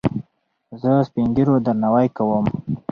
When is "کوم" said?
2.17-2.45